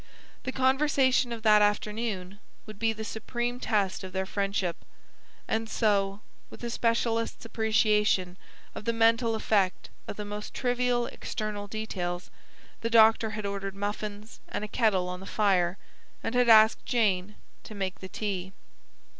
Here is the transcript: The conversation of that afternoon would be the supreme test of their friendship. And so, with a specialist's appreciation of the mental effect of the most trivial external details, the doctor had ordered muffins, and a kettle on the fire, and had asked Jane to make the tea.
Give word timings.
The 0.45 0.51
conversation 0.51 1.31
of 1.31 1.43
that 1.43 1.61
afternoon 1.61 2.39
would 2.65 2.79
be 2.79 2.91
the 2.91 3.03
supreme 3.03 3.59
test 3.59 4.03
of 4.03 4.13
their 4.13 4.25
friendship. 4.25 4.77
And 5.47 5.69
so, 5.69 6.21
with 6.49 6.63
a 6.63 6.71
specialist's 6.71 7.45
appreciation 7.45 8.35
of 8.73 8.85
the 8.85 8.93
mental 8.93 9.35
effect 9.35 9.91
of 10.07 10.15
the 10.17 10.25
most 10.25 10.55
trivial 10.55 11.05
external 11.05 11.67
details, 11.67 12.31
the 12.79 12.89
doctor 12.89 13.29
had 13.37 13.45
ordered 13.45 13.75
muffins, 13.75 14.39
and 14.49 14.63
a 14.63 14.67
kettle 14.67 15.07
on 15.07 15.19
the 15.19 15.27
fire, 15.27 15.77
and 16.23 16.33
had 16.33 16.49
asked 16.49 16.83
Jane 16.83 17.35
to 17.63 17.75
make 17.75 17.99
the 17.99 18.09
tea. 18.09 18.53